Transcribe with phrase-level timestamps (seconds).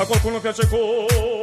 [0.00, 1.39] A qualcuno piace Colt.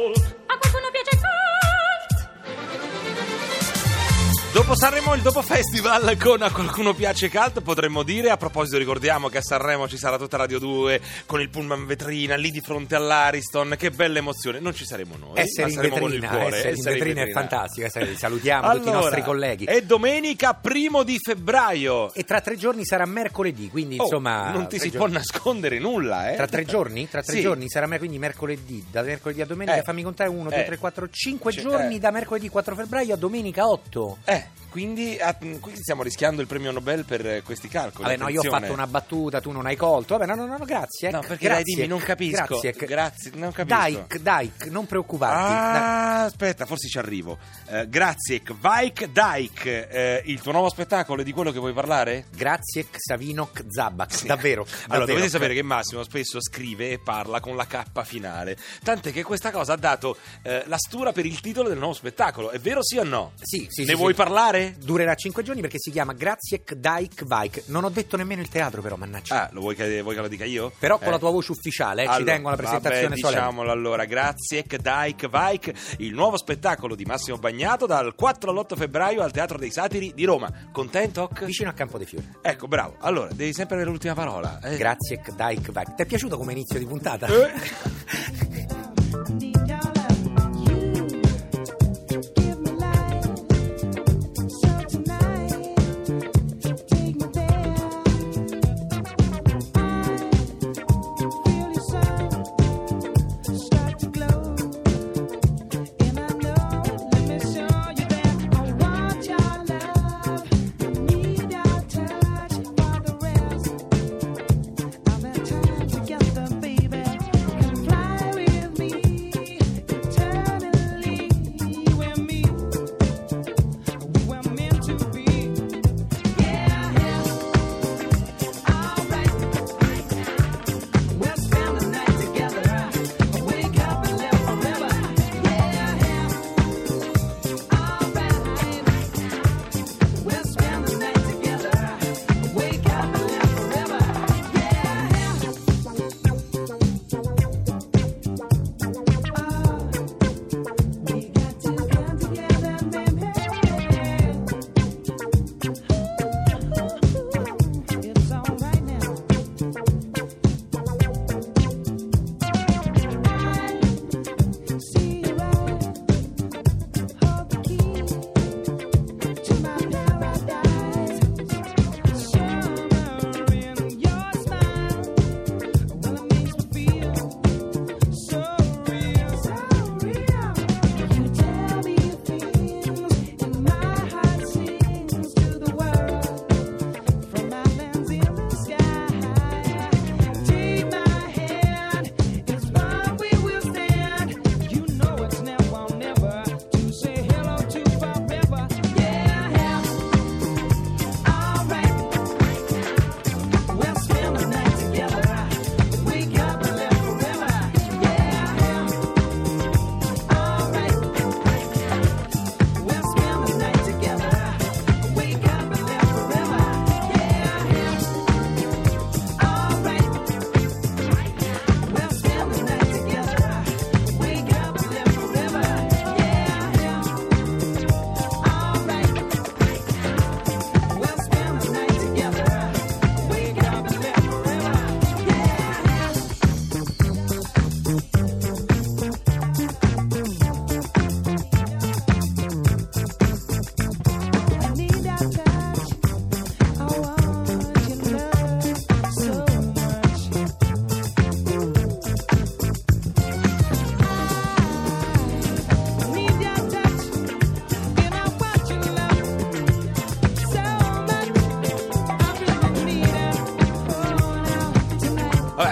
[4.58, 9.28] Dopo Sanremo il dopo festival con A qualcuno piace cult potremmo dire, a proposito ricordiamo
[9.28, 12.96] che a Sanremo ci sarà tutta Radio 2 con il pullman vetrina lì di fronte
[12.96, 16.40] all'Ariston, che bella emozione, non ci saremo noi, Essere ma in saremo con il vetrina,
[16.40, 16.56] cuore.
[16.56, 17.40] essere in essere in vetrina è vetrina.
[17.48, 17.88] fantastico.
[17.88, 19.64] sai, Salutiamo tutti i Allora, nostri colleghi.
[19.64, 22.12] È domenica primo di febbraio.
[22.12, 24.50] E tra tre giorni sarà mercoledì, quindi Oh, insomma...
[24.50, 26.34] non ti si giorni- può nascondere nulla, eh?
[26.36, 27.08] Tra tre giorni?
[27.08, 27.42] Tra tre Sì.
[27.42, 29.82] giorni sarà quindi mercoledì, da mercoledì a domenica, Eh.
[29.82, 30.64] fammi contare 1, 2, Eh.
[30.64, 31.98] 3, 4, 5 Cioè, giorni eh.
[32.00, 34.18] da mercoledì 4 febbraio a domenica 8.
[34.24, 38.04] Eh, quindi, ah, quindi stiamo rischiando il premio Nobel per eh, questi calcoli.
[38.04, 40.16] Vabbè, no, io ho fatto una battuta, tu non hai colto.
[40.16, 41.10] Vabbè, no, no, no, no, grazie.
[41.10, 42.60] No, ec, perché dai, grazie, dimmi, non capisco.
[42.60, 42.86] Grazie.
[42.86, 43.78] Grazie, non capisco.
[43.78, 45.52] Dai, dai, non preoccuparti.
[45.52, 45.76] dai.
[45.80, 47.38] Ah, aspetta, forse ci arrivo.
[47.68, 49.66] Eh, grazie, Vaik Daik.
[49.66, 52.26] eh, il tuo nuovo spettacolo è di quello che vuoi parlare?
[52.34, 54.24] Grazie, Xavinok Zabak.
[54.24, 54.62] Davvero.
[54.62, 55.06] Allora, davvero.
[55.06, 58.56] dovete sapere che Massimo spesso scrive e parla con la K finale.
[58.82, 62.50] Tant'è che questa cosa ha dato eh, la stura per il titolo del nuovo spettacolo.
[62.50, 63.32] È vero sì o no?
[63.40, 64.16] Sì, sì, Ne sì, vuoi sì.
[64.18, 64.57] parlare?
[64.78, 67.64] Durerà 5 giorni perché si chiama Graziek Daik Vaik.
[67.66, 69.44] Non ho detto nemmeno il teatro, però, mannaggia.
[69.44, 70.72] Ah, lo vuoi che, vuoi che lo dica io?
[70.78, 71.10] Però con Eh.
[71.12, 73.40] la tua voce ufficiale, eh, ci Allora, tengo alla presentazione vabbè, solenne.
[73.40, 79.22] diciamolo allora, grazie Daik Vaik, il nuovo spettacolo di Massimo Bagnato dal 4 all'8 febbraio
[79.22, 80.50] al Teatro dei Satiri di Roma.
[80.72, 81.30] Contento?
[81.44, 82.26] Vicino a Campo dei Fiori.
[82.42, 82.96] Ecco, bravo.
[83.00, 84.60] Allora, devi sempre avere l'ultima parola.
[84.62, 84.76] eh.
[84.76, 85.94] Graziek Daik Vaik.
[85.94, 87.26] Ti è piaciuto come inizio di puntata?
[87.26, 88.46] Eh.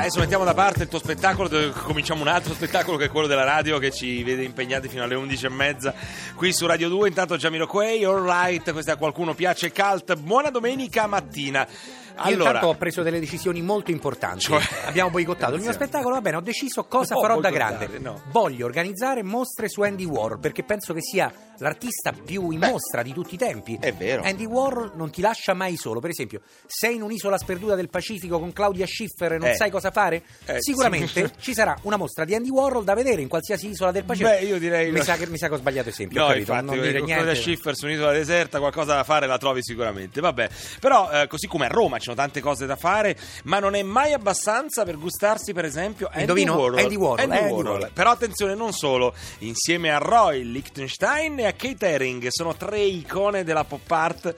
[0.06, 1.48] adesso mettiamo da parte il tuo spettacolo,
[1.82, 5.16] cominciamo un altro spettacolo che è quello della radio che ci vede impegnati fino alle
[5.16, 5.94] 11 e mezza
[6.36, 7.08] qui su Radio 2.
[7.08, 10.14] Intanto Jamiroquai, all right, questa a qualcuno piace cult.
[10.14, 11.66] Buona domenica mattina.
[12.16, 14.40] Allora, intanto ho preso delle decisioni molto importanti.
[14.40, 14.62] Cioè?
[14.86, 17.88] Abbiamo boicottato il mio spettacolo, va bene, ho deciso cosa No, farò da grande.
[17.98, 18.20] no.
[18.30, 23.02] Voglio organizzare mostre su Andy Warhol perché penso che sia l'artista più in Beh, mostra
[23.02, 23.78] di tutti i tempi.
[23.80, 24.22] è vero.
[24.22, 26.00] Andy Warhol non ti lascia mai solo.
[26.00, 29.54] Per esempio, sei in un'isola sperduta del Pacifico con Claudia Schiffer e non Eh.
[29.54, 30.22] sai cosa fare?
[30.46, 31.32] Eh, Sicuramente sì.
[31.40, 34.30] ci sarà una mostra di Andy Warhol da vedere in qualsiasi isola del Pacifico.
[34.36, 36.20] Beh, io direi- Mi sa che, mi sa che ho sbagliato esempio.
[36.20, 37.40] No, capito, infatti, non dire con Claudia niente.
[37.40, 40.20] Schiffer su un'isola deserta qualcosa da fare la trovi sicuramente.
[40.20, 40.48] Vabbè,
[40.80, 44.12] però eh, così come a Roma sono tante cose da fare, ma non è mai
[44.12, 46.56] abbastanza per gustarsi, per esempio, Andy Indovino?
[46.56, 46.78] Warhol.
[46.78, 47.72] Andy Warhol, Andy eh, Andy Warhol.
[47.72, 47.90] Warhol.
[47.92, 53.42] Però attenzione, non solo, insieme a Roy Lichtenstein e a Kate Haring sono tre icone
[53.42, 54.34] della pop art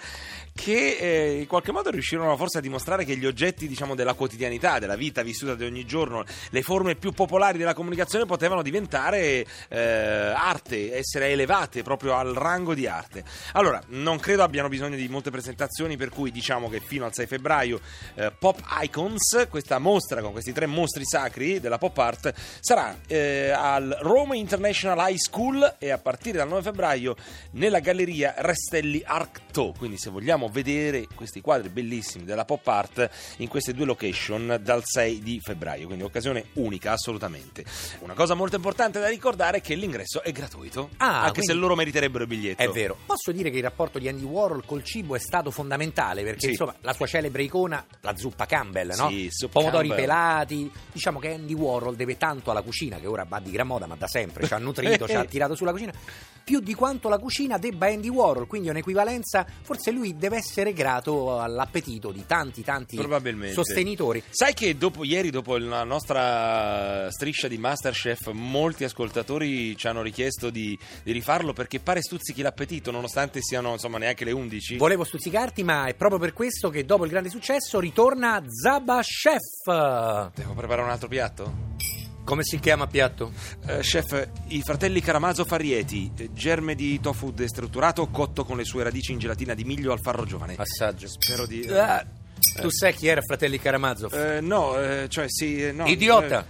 [0.58, 4.80] che eh, in qualche modo riuscirono forse a dimostrare che gli oggetti diciamo della quotidianità,
[4.80, 9.78] della vita vissuta di ogni giorno, le forme più popolari della comunicazione potevano diventare eh,
[9.78, 13.22] arte, essere elevate proprio al rango di arte.
[13.52, 17.26] Allora, non credo abbiano bisogno di molte presentazioni, per cui diciamo che fino al 6
[17.26, 17.80] febbraio
[18.16, 23.50] eh, Pop Icons, questa mostra con questi tre mostri sacri della pop art, sarà eh,
[23.50, 27.14] al Roma International High School e a partire dal 9 febbraio
[27.52, 29.72] nella galleria Restelli Arcto.
[29.78, 33.08] Quindi se vogliamo vedere questi quadri bellissimi della pop art
[33.38, 37.64] in queste due location dal 6 di febbraio, quindi occasione unica assolutamente.
[38.00, 41.74] Una cosa molto importante da ricordare è che l'ingresso è gratuito, Ah, anche se loro
[41.74, 42.62] meriterebbero il biglietto.
[42.62, 42.96] È vero.
[43.06, 46.48] Posso dire che il rapporto di Andy Warhol col cibo è stato fondamentale perché Sì.
[46.50, 49.08] insomma la sua celebre icona, la zuppa Campbell, no?
[49.08, 50.06] Sì, Pomodori Campbell.
[50.06, 50.70] pelati.
[50.92, 53.94] Diciamo che Andy Warhol deve tanto alla cucina, che ora va di gran moda, ma
[53.96, 55.92] da sempre ci ha nutrito, ci ha tirato sulla cucina,
[56.48, 58.46] più di quanto la cucina debba Andy Warhol.
[58.46, 59.44] Quindi è un'equivalenza.
[59.60, 62.98] Forse lui deve essere grato all'appetito di tanti, tanti
[63.52, 64.22] sostenitori.
[64.30, 70.48] Sai che dopo ieri, dopo la nostra striscia di Masterchef, molti ascoltatori ci hanno richiesto
[70.48, 74.78] di, di rifarlo perché pare stuzzichi l'appetito, nonostante siano insomma neanche le 11.
[74.78, 80.32] Volevo stuzzicarti, ma è proprio per questo che dopo il grande successo ritorna Zaba Chef.
[80.34, 81.67] Devo preparare un altro piatto?
[82.28, 83.32] Come si chiama piatto?
[83.64, 88.82] Eh, chef, i fratelli Caramazo Farrieti, eh, germe di tofu destrutturato cotto con le sue
[88.82, 90.54] radici in gelatina di miglio al farro giovane.
[90.58, 91.08] Assaggio.
[91.08, 91.66] Spero di...
[91.68, 92.06] Ah,
[92.60, 94.12] tu sai chi era Fratelli Karamazov?
[94.12, 95.86] Eh, no, eh, cioè sì, eh, no.
[95.86, 96.44] Idiota!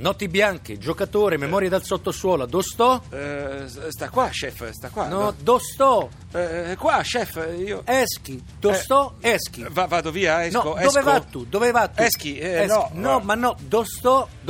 [0.00, 2.46] Notti bianche, giocatore, memoria dal sottosuolo.
[2.46, 3.02] Dove sto?
[3.10, 5.06] Eh, eh, sta qua, chef, sta qua.
[5.08, 6.08] No, dove sto?
[6.32, 7.82] Eh, qua, chef, io...
[7.84, 8.42] Eschi.
[8.58, 8.78] Dove Eh?
[9.20, 9.66] Eschi.
[9.68, 10.92] Va- vado via, esco, No, esco.
[10.92, 11.44] dove va tu?
[11.44, 12.02] Dove va tu?
[12.02, 13.20] Eschi, eh, no, no, no.
[13.20, 13.56] ma no,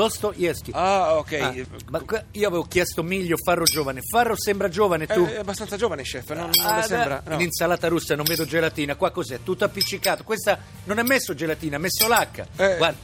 [0.08, 0.32] sto?
[0.46, 0.70] Eschi.
[0.72, 1.32] Ah, ok.
[1.32, 1.52] Ah,
[1.90, 2.00] ma
[2.30, 4.02] io avevo chiesto miglio Farro giovane.
[4.08, 5.24] Farro sembra giovane tu?
[5.24, 7.22] Eh, È abbastanza giovane, chef, non, non Ah, le sembra?
[7.26, 7.34] No.
[7.34, 9.40] In insalata russa non vedo gelatina, qua cos'è?
[9.42, 10.22] Tutto appiccicato.
[10.22, 12.44] Questa non è messo gelatina, ha messo l'H.
[12.56, 12.76] Eh.
[12.76, 12.98] Guarda,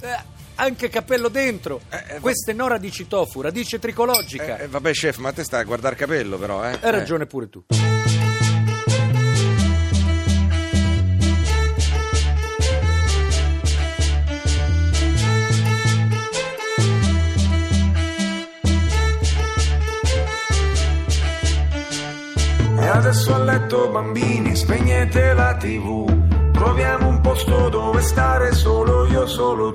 [0.00, 1.80] eh, anche cappello dentro.
[1.90, 4.58] Eh, eh, Questa è no radici tofu, radice tricologica.
[4.58, 6.78] Eh, eh, vabbè, chef, ma te stai a guardare capello, però, eh?
[6.80, 7.64] Hai ragione pure tu.
[22.78, 26.50] E adesso a letto bambini, spegnete la tv.
[26.52, 29.71] Troviamo un posto dove stare solo io, solo.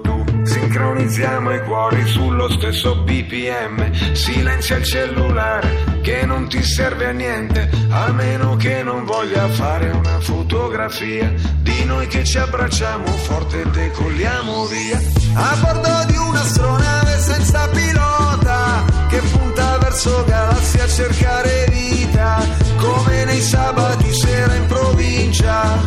[0.77, 4.13] Sincronizziamo i cuori sullo stesso BPM.
[4.13, 9.89] Silenzia il cellulare che non ti serve a niente, a meno che non voglia fare
[9.89, 15.01] una fotografia di noi che ci abbracciamo forte e decolliamo via.
[15.33, 22.37] A bordo di un'astronave senza pilota che punta verso galassie a cercare vita,
[22.77, 25.81] come nei sabati sera in provincia,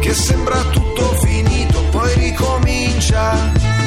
[0.00, 3.77] che sembra tutto finito, poi ricomincia.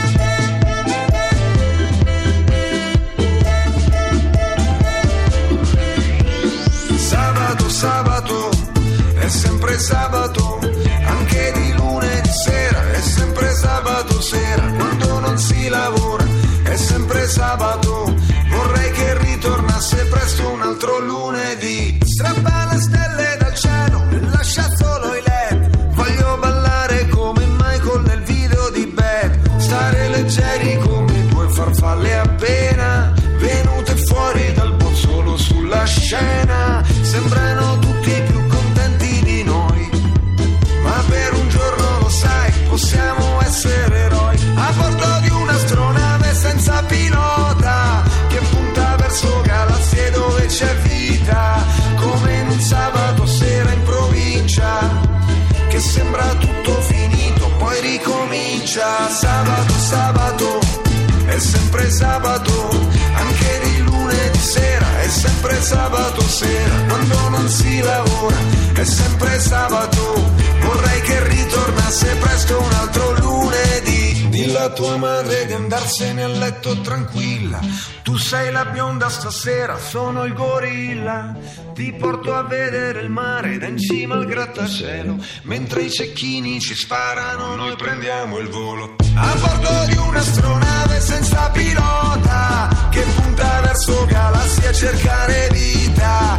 [67.82, 68.38] Lavora,
[68.74, 74.30] è sempre sabato, vorrei che ritornasse tornasse presto un altro lunedì.
[74.30, 77.60] Dilla a tua madre di andarsene a letto tranquilla.
[78.02, 81.36] Tu sei la bionda stasera, sono il gorilla.
[81.74, 85.18] Ti porto a vedere il mare da in cima al grattacielo.
[85.44, 88.96] Mentre i cecchini ci sparano, noi prendiamo il volo.
[89.16, 96.31] A bordo di un'astronave senza pilota che punta verso galassie a cercare vita.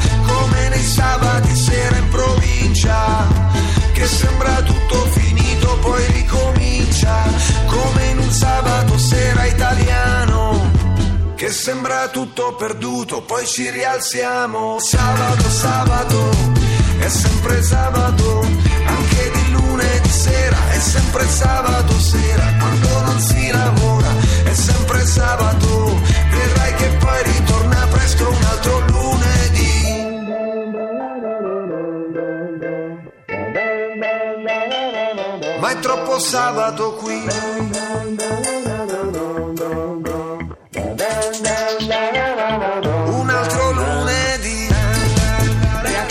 [12.08, 14.78] Tutto perduto, poi ci rialziamo.
[14.80, 16.30] Sabato, sabato,
[16.98, 18.40] è sempre sabato,
[18.86, 22.52] anche di lunedì sera, è sempre sabato sera,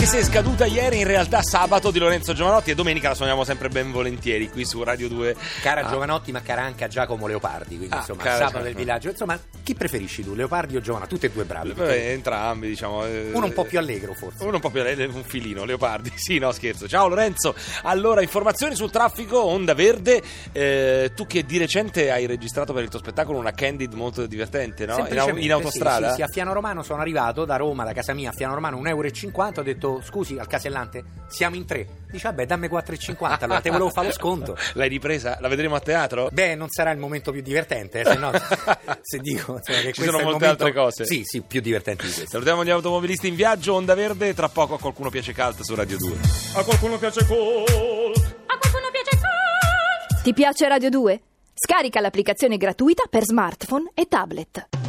[0.02, 3.44] anche se è scaduta ieri, in realtà sabato di Lorenzo Giovanotti e domenica la suoniamo
[3.44, 5.36] sempre ben volentieri qui su Radio 2.
[5.62, 5.90] Cara Ah.
[5.90, 8.64] Giovanotti, ma cara anche a Giacomo Leopardi, quindi Ah, insomma, cara sabato Giacomo.
[8.64, 9.08] del villaggio.
[9.10, 11.08] Insomma, chi preferisci tu, Leopardi o Giovanotti?
[11.14, 11.72] Tutti e due bravi.
[11.72, 13.04] Beh, entrambi, diciamo.
[13.06, 14.42] eh, Uno un po' più allegro, forse.
[14.42, 16.10] Uno un po' più un filino, Leopardi.
[16.22, 16.88] Sì, no, scherzo.
[16.88, 17.54] Ciao Lorenzo.
[17.82, 20.20] Allora, informazioni sul traffico, Onda Verde.
[20.50, 24.84] Eh, tu che di recente hai registrato per il tuo spettacolo una candid molto divertente,
[24.84, 25.06] no?
[25.08, 26.06] In, in autostrada?
[26.08, 28.54] Sì, sì, sì, a Fiano Romano sono arrivato da Roma, da casa mia, a Fiano
[28.54, 29.60] Romano 1,50 euro.
[29.60, 31.86] Ho detto, scusi, al casellante, siamo in tre.
[32.10, 34.56] Dice, vabbè, dammi 4,50, allora te volevo fare lo sconto.
[34.74, 35.38] L'hai ripresa?
[35.40, 36.28] La vedremo a teatro?
[36.30, 38.30] Beh, non sarà il momento più divertente, eh, se no,
[39.02, 41.04] se dico insomma, che Ci sono molte momento- altre cose.
[41.04, 42.30] Sì, sì, più divertenti di questo.
[42.30, 44.34] Salutiamo gli automobilisti in viaggio, Onda Verde.
[44.34, 46.16] Tra poco a qualcuno piace cult su Radio 2.
[46.54, 47.36] A qualcuno piace col.
[47.36, 49.18] A qualcuno piace
[50.22, 51.20] Ti piace Radio 2?
[51.54, 54.81] Scarica l'applicazione gratuita per smartphone e tablet.